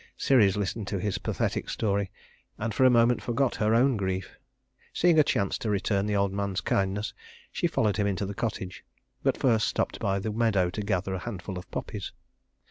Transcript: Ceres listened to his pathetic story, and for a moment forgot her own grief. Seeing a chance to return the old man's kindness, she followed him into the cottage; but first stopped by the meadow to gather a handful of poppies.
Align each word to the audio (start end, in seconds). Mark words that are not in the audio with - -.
Ceres 0.17 0.57
listened 0.57 0.87
to 0.87 0.99
his 0.99 1.19
pathetic 1.19 1.69
story, 1.69 2.09
and 2.57 2.73
for 2.73 2.85
a 2.85 2.89
moment 2.89 3.21
forgot 3.21 3.57
her 3.57 3.75
own 3.75 3.97
grief. 3.97 4.35
Seeing 4.93 5.19
a 5.19 5.23
chance 5.23 5.59
to 5.59 5.69
return 5.69 6.07
the 6.07 6.15
old 6.15 6.33
man's 6.33 6.59
kindness, 6.59 7.13
she 7.51 7.67
followed 7.67 7.97
him 7.97 8.07
into 8.07 8.25
the 8.25 8.33
cottage; 8.33 8.83
but 9.21 9.37
first 9.37 9.67
stopped 9.67 9.99
by 9.99 10.17
the 10.17 10.31
meadow 10.31 10.71
to 10.71 10.81
gather 10.81 11.13
a 11.13 11.19
handful 11.19 11.55
of 11.55 11.69
poppies. 11.69 12.13